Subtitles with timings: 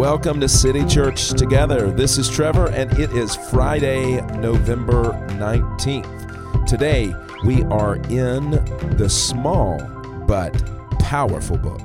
[0.00, 1.90] welcome to City Church Together.
[1.90, 6.66] This is Trevor, and it is Friday, November 19th.
[6.66, 7.14] Today,
[7.44, 8.52] we are in
[8.96, 9.78] the small
[10.26, 10.54] but
[11.00, 11.82] powerful book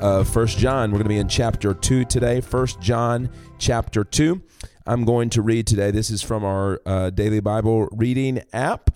[0.00, 0.92] of First John.
[0.92, 4.40] We're going to be in chapter 2 today, First John chapter 2.
[4.86, 5.90] I'm going to read today.
[5.90, 8.90] This is from our uh, daily Bible reading app.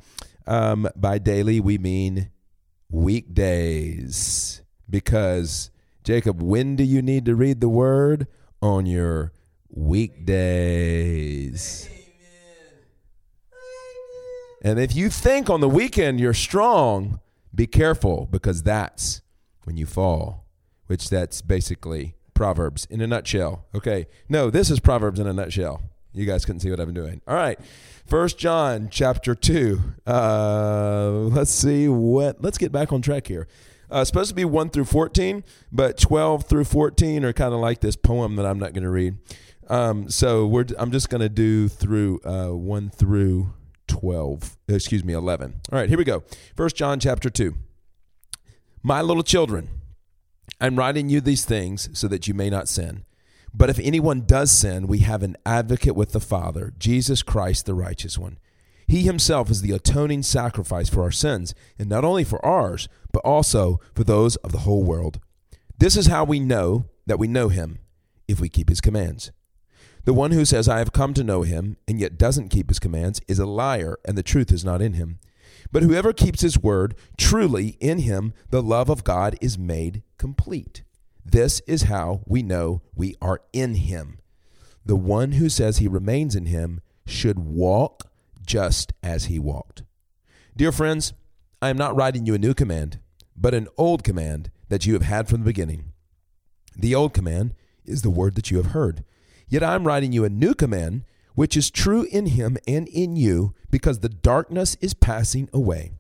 [0.47, 2.31] Um, by daily, we mean
[2.89, 4.63] weekdays.
[4.89, 5.73] Because,
[6.05, 8.29] Jacob, when do you need to read the word?
[8.63, 9.33] On your
[9.71, 11.11] weekdays.
[14.63, 17.21] And if you think on the weekend you're strong,
[17.55, 19.23] be careful because that's
[19.65, 20.45] when you fall,
[20.87, 23.65] which that's basically Proverbs in a nutshell.
[23.75, 24.07] Okay.
[24.29, 25.83] No, this is Proverbs in a nutshell.
[26.13, 27.21] You guys couldn't see what I'm doing.
[27.27, 27.59] All right.
[28.07, 29.81] First John chapter 2.
[30.07, 33.47] Uh, let's see what, let's get back on track here.
[33.91, 37.81] Uh, supposed to be 1 through 14, but 12 through 14 are kind of like
[37.81, 39.17] this poem that I'm not going to read.
[39.69, 43.53] Um, so we're, I'm just going to do through uh, 1 through
[43.89, 45.61] 12, excuse me, 11.
[45.73, 46.23] All right, here we go.
[46.57, 47.55] First John chapter 2.
[48.83, 49.69] My little children,
[50.61, 53.05] I'm writing you these things so that you may not sin.
[53.53, 57.75] But if anyone does sin, we have an advocate with the Father, Jesus Christ, the
[57.75, 58.39] righteous one.
[58.87, 62.89] He himself is the atoning sacrifice for our sins, and not only for ours,
[63.21, 65.21] but also for those of the whole world.
[65.79, 67.79] This is how we know that we know him,
[68.29, 69.31] if we keep his commands.
[70.05, 72.79] The one who says, I have come to know him, and yet doesn't keep his
[72.79, 75.19] commands, is a liar, and the truth is not in him.
[75.71, 80.83] But whoever keeps his word, truly in him the love of God is made complete.
[81.25, 84.19] This is how we know we are in him.
[84.85, 88.11] The one who says he remains in him should walk
[88.45, 89.83] just as he walked.
[90.57, 91.13] Dear friends,
[91.63, 93.01] I am not writing you a new command,
[93.41, 95.93] but an old command that you have had from the beginning.
[96.77, 97.55] The old command
[97.85, 99.05] is the word that you have heard.
[99.49, 101.05] Yet I am writing you a new command,
[101.35, 105.93] which is true in him and in you, because the darkness is passing away,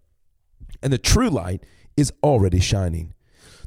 [0.83, 1.65] and the true light
[1.97, 3.15] is already shining.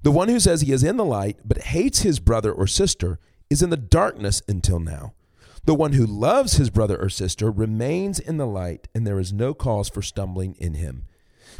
[0.03, 3.19] The one who says he is in the light, but hates his brother or sister,
[3.49, 5.13] is in the darkness until now.
[5.65, 9.31] The one who loves his brother or sister remains in the light, and there is
[9.31, 11.05] no cause for stumbling in him.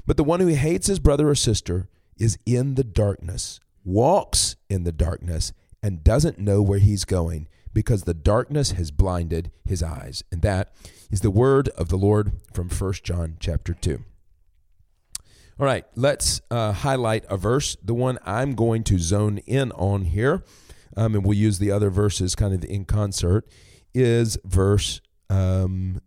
[0.06, 1.88] But the one who hates his brother or sister
[2.18, 8.03] is in the darkness, walks in the darkness, and doesn't know where he's going because
[8.03, 10.24] the darkness has blinded his eyes.
[10.31, 10.74] And that
[11.12, 14.03] is the word of the Lord from 1 John chapter 2.
[15.59, 20.06] All right, let's uh, highlight a verse, the one I'm going to zone in on
[20.06, 20.44] here,
[20.97, 23.47] um, and we'll use the other verses kind of in concert,
[23.94, 25.00] is verse
[25.30, 26.01] um,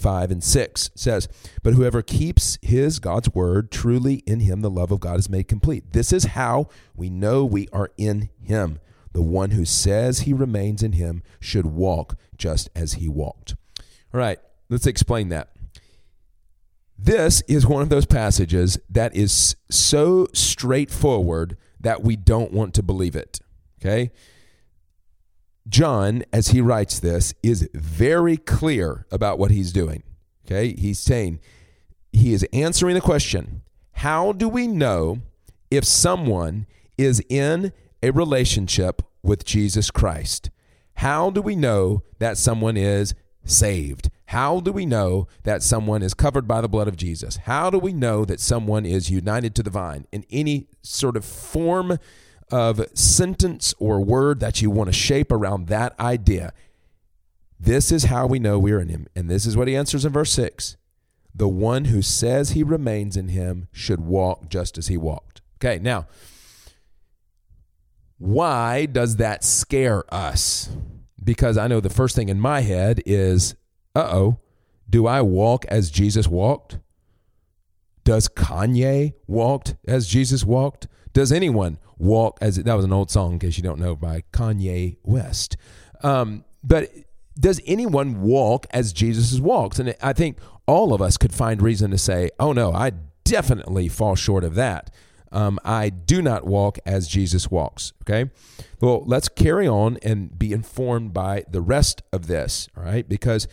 [0.00, 1.28] 5 and 6 says,
[1.62, 5.48] But whoever keeps his, God's word, truly in him the love of God is made
[5.48, 5.92] complete.
[5.92, 8.80] This is how we know we are in him.
[9.12, 13.54] The one who says he remains in him should walk just as he walked.
[14.12, 14.38] All right,
[14.68, 15.50] let's explain that.
[16.98, 22.82] This is one of those passages that is so straightforward that we don't want to
[22.82, 23.40] believe it.
[23.80, 24.10] Okay?
[25.70, 30.02] John, as he writes this, is very clear about what he's doing.
[30.44, 30.74] Okay?
[30.74, 31.40] He's saying,
[32.12, 35.20] he is answering the question how do we know
[35.70, 36.66] if someone
[36.98, 37.72] is in
[38.02, 40.50] a relationship with Jesus Christ?
[40.94, 43.14] How do we know that someone is
[43.44, 44.10] saved?
[44.26, 47.36] How do we know that someone is covered by the blood of Jesus?
[47.36, 51.24] How do we know that someone is united to the vine in any sort of
[51.24, 51.98] form
[52.50, 56.52] of sentence or word that you want to shape around that idea?
[57.58, 59.06] This is how we know we're in him.
[59.14, 60.76] And this is what he answers in verse 6.
[61.34, 65.42] The one who says he remains in him should walk just as he walked.
[65.58, 66.06] Okay, now,
[68.18, 70.70] why does that scare us?
[71.22, 73.54] Because I know the first thing in my head is,
[73.94, 74.40] uh oh,
[74.88, 76.78] do I walk as Jesus walked?
[78.04, 80.88] Does Kanye walked as Jesus walked?
[81.12, 84.22] Does anyone walk as that was an old song in case you don't know by
[84.32, 85.56] Kanye West?
[86.02, 86.90] Um, but
[87.38, 89.78] does anyone walk as Jesus walks?
[89.78, 92.92] And I think all of us could find reason to say, oh no, I
[93.24, 94.90] definitely fall short of that.
[95.32, 97.92] Um, I do not walk as Jesus walks.
[98.02, 98.30] Okay.
[98.80, 102.68] Well, let's carry on and be informed by the rest of this.
[102.76, 103.08] All right.
[103.08, 103.46] Because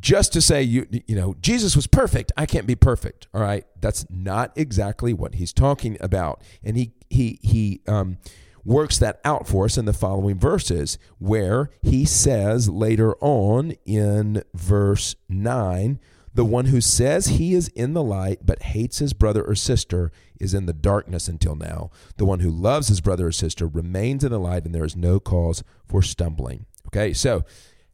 [0.00, 3.28] just to say you you know Jesus was perfect, I can't be perfect.
[3.34, 3.64] All right.
[3.80, 6.42] That's not exactly what he's talking about.
[6.62, 8.18] And he he he um
[8.64, 14.42] works that out for us in the following verses where he says later on in
[14.52, 15.98] verse 9
[16.34, 20.12] The one who says he is in the light but hates his brother or sister
[20.38, 21.90] is in the darkness until now.
[22.16, 24.94] The one who loves his brother or sister remains in the light, and there is
[24.94, 26.66] no cause for stumbling.
[26.88, 27.44] Okay, so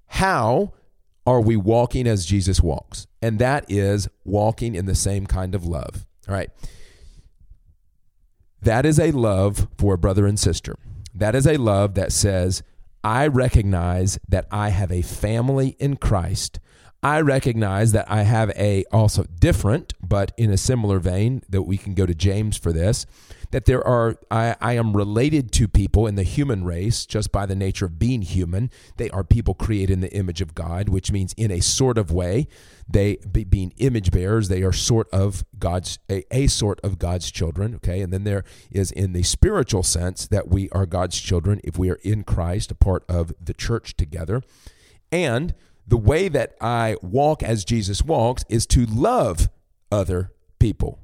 [0.06, 0.72] how
[1.26, 3.06] are we walking as Jesus walks?
[3.22, 6.06] And that is walking in the same kind of love.
[6.28, 6.50] All right.
[8.60, 10.76] That is a love for a brother and sister.
[11.14, 12.62] That is a love that says,
[13.02, 16.58] I recognize that I have a family in Christ.
[17.04, 21.76] I recognize that I have a also different, but in a similar vein that we
[21.76, 23.04] can go to James for this,
[23.50, 27.44] that there are I, I am related to people in the human race just by
[27.44, 28.70] the nature of being human.
[28.96, 32.10] They are people created in the image of God, which means in a sort of
[32.10, 32.48] way,
[32.88, 37.74] they being image bearers, they are sort of God's a, a sort of God's children.
[37.74, 41.78] Okay, and then there is in the spiritual sense that we are God's children if
[41.78, 44.40] we are in Christ, a part of the church together,
[45.12, 45.54] and
[45.86, 49.48] the way that I walk as Jesus walks is to love
[49.92, 50.98] other people.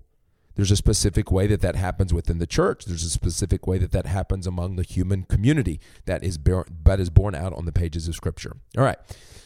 [0.57, 2.85] There's a specific way that that happens within the church.
[2.85, 6.39] There's a specific way that that happens among the human community that is
[6.85, 8.57] that is borne out on the pages of Scripture.
[8.77, 8.99] All right,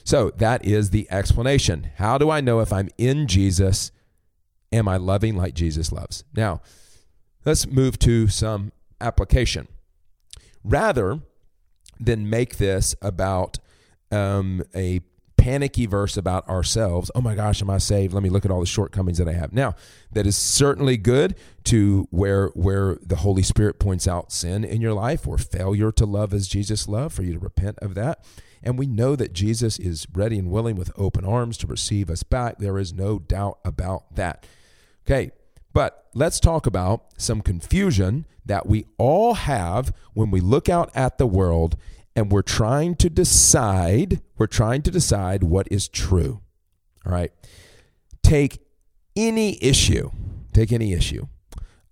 [0.02, 1.90] so that is the explanation.
[1.96, 3.92] How do I know if I'm in Jesus?
[4.72, 6.24] Am I loving like Jesus loves?
[6.34, 6.60] Now,
[7.44, 9.68] let's move to some application.
[10.64, 11.20] Rather
[12.00, 13.58] than make this about
[14.10, 15.00] um, a
[15.44, 17.10] panicky verse about ourselves.
[17.14, 18.14] Oh my gosh, am I saved?
[18.14, 19.52] Let me look at all the shortcomings that I have.
[19.52, 19.74] Now,
[20.10, 24.94] that is certainly good to where where the Holy Spirit points out sin in your
[24.94, 28.24] life or failure to love as Jesus loved, for you to repent of that.
[28.62, 32.22] And we know that Jesus is ready and willing with open arms to receive us
[32.22, 32.56] back.
[32.56, 34.46] There is no doubt about that.
[35.06, 35.30] Okay,
[35.74, 41.18] but let's talk about some confusion that we all have when we look out at
[41.18, 41.76] the world
[42.16, 46.40] and we're trying to decide, we're trying to decide what is true.
[47.04, 47.32] All right.
[48.22, 48.60] Take
[49.16, 50.10] any issue,
[50.52, 51.26] take any issue.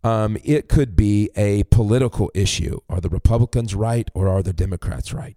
[0.04, 2.80] Um, it could be a political issue.
[2.88, 5.36] Are the Republicans right or are the Democrats right?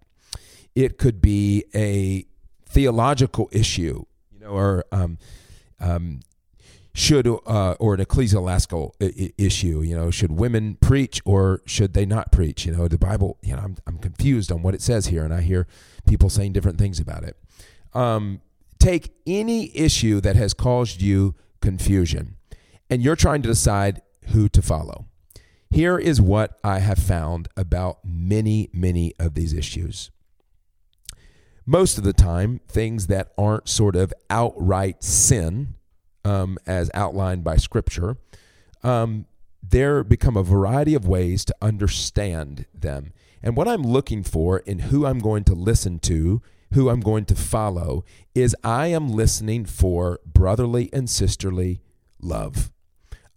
[0.74, 2.26] It could be a
[2.68, 5.18] theological issue, you know, or um,
[5.80, 6.20] um,
[6.96, 12.32] should uh, or an ecclesiastical issue you know should women preach or should they not
[12.32, 12.64] preach?
[12.64, 15.32] You know the bible you know i'm, I'm confused on what it says here and
[15.32, 15.66] i hear
[16.06, 17.36] people saying different things about it.
[17.92, 18.40] Um,
[18.78, 22.36] take any issue that has caused you confusion
[22.88, 25.04] and you're trying to decide who to follow.
[25.68, 30.10] Here is what i have found about many many of these issues.
[31.66, 35.74] Most of the time things that aren't sort of outright sin
[36.26, 38.16] um, as outlined by Scripture,
[38.82, 39.26] um,
[39.62, 43.12] there become a variety of ways to understand them.
[43.42, 46.42] And what I'm looking for in who I'm going to listen to,
[46.72, 51.80] who I'm going to follow, is I am listening for brotherly and sisterly
[52.20, 52.72] love.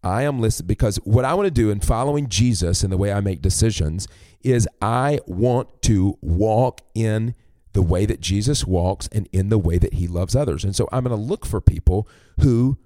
[0.03, 3.13] I am listening because what I want to do in following Jesus and the way
[3.13, 4.07] I make decisions
[4.41, 7.35] is I want to walk in
[7.73, 10.63] the way that Jesus walks and in the way that he loves others.
[10.63, 12.07] And so I'm going to look for people
[12.41, 12.77] who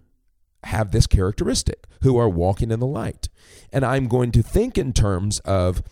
[0.64, 3.30] have this characteristic, who are walking in the light.
[3.72, 5.84] And I'm going to think in terms of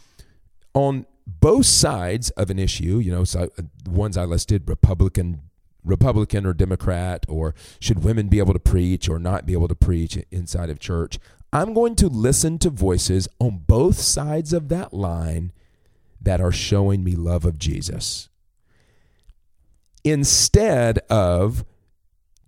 [0.74, 5.42] on both sides of an issue, you know, so uh, the ones I listed Republican
[5.84, 9.76] Republican or Democrat, or should women be able to preach or not be able to
[9.76, 11.18] preach inside of church?
[11.52, 15.52] I'm going to listen to voices on both sides of that line
[16.22, 18.30] that are showing me love of Jesus
[20.04, 21.66] instead of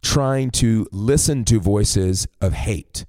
[0.03, 3.05] trying to listen to voices of hate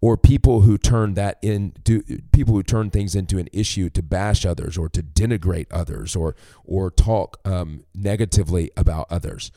[0.00, 4.44] or people who turn that into people who turn things into an issue to bash
[4.44, 9.50] others or to denigrate others or or talk um, negatively about others.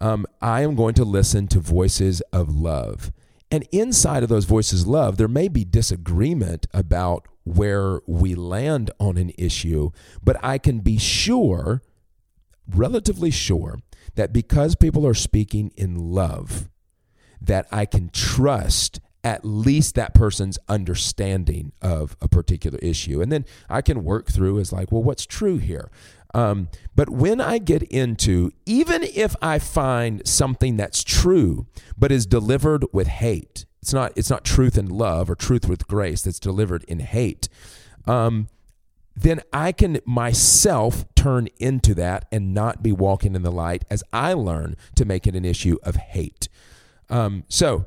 [0.00, 3.12] Um, I am going to listen to voices of love.
[3.50, 8.90] And inside of those voices of love, there may be disagreement about where we land
[9.00, 9.90] on an issue,
[10.22, 11.82] but I can be sure
[12.68, 13.78] relatively sure
[14.18, 16.68] that because people are speaking in love,
[17.40, 23.22] that I can trust at least that person's understanding of a particular issue.
[23.22, 25.88] And then I can work through as like, well, what's true here?
[26.34, 32.26] Um, but when I get into, even if I find something that's true, but is
[32.26, 36.40] delivered with hate, it's not, it's not truth and love or truth with grace that's
[36.40, 37.48] delivered in hate.
[38.04, 38.48] Um,
[39.22, 44.04] then I can myself turn into that and not be walking in the light as
[44.12, 46.48] I learn to make it an issue of hate.
[47.10, 47.86] Um, so,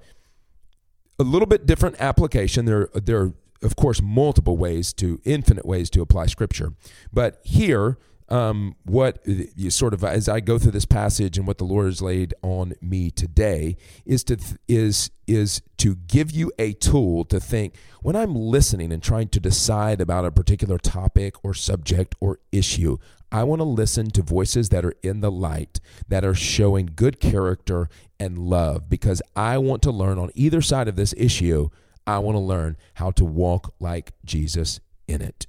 [1.19, 2.65] a little bit different application.
[2.65, 6.73] There, there are, of course, multiple ways to, infinite ways to apply Scripture.
[7.13, 7.97] But here,
[8.31, 11.87] um, what you sort of as I go through this passage and what the Lord
[11.87, 14.37] has laid on me today is to
[14.69, 19.41] is is to give you a tool to think when I'm listening and trying to
[19.41, 22.97] decide about a particular topic or subject or issue.
[23.33, 27.21] I want to listen to voices that are in the light, that are showing good
[27.21, 27.87] character
[28.19, 31.69] and love, because I want to learn on either side of this issue.
[32.05, 35.47] I want to learn how to walk like Jesus in it.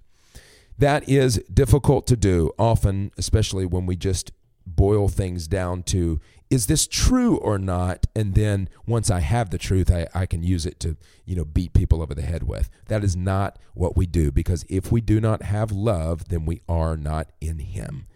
[0.82, 4.32] That is difficult to do, often, especially when we just
[4.66, 6.18] boil things down to
[6.50, 8.06] is this true or not?
[8.16, 11.44] And then once i have the truth I, I can use it to you know
[11.44, 12.68] beat people over the head with.
[12.88, 16.62] That is not what we do because if we do not have love then we
[16.68, 18.08] are not in him.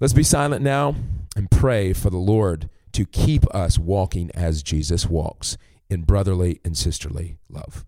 [0.00, 0.96] Let's be silent now
[1.34, 5.56] and pray for the lord to keep us walking as jesus walks
[5.88, 7.86] in brotherly and sisterly love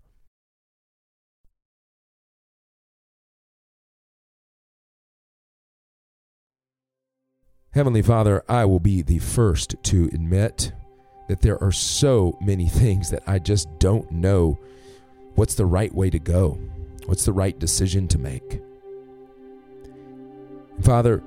[7.77, 10.71] Heavenly Father, I will be the first to admit
[11.27, 14.57] that there are so many things that I just don't know
[15.35, 16.57] what's the right way to go,
[17.05, 18.63] what's the right decision to make.
[20.81, 21.21] Father,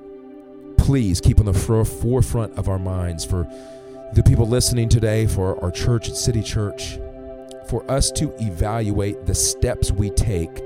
[0.77, 3.47] please keep on the forefront of our minds for
[4.11, 6.99] the people listening today, for our church at City Church,
[7.69, 10.61] for us to evaluate the steps we take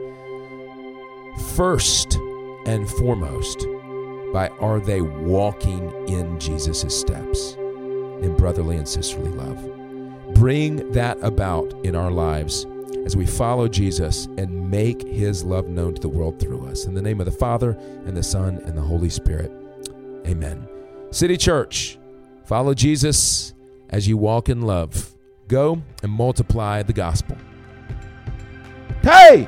[1.54, 2.18] first
[2.66, 3.68] and foremost
[4.36, 10.34] by are they walking in Jesus' steps in brotherly and sisterly love?
[10.34, 12.68] Bring that about in our lives
[13.06, 16.84] as we follow Jesus and make his love known to the world through us.
[16.84, 19.54] In the name of the Father, and the Son, and the Holy Spirit.
[20.28, 20.68] Amen.
[21.12, 21.98] City Church,
[22.44, 23.54] follow Jesus
[23.90, 25.16] as you walk in love.
[25.48, 27.38] Go and multiply the gospel.
[29.02, 29.48] Hey!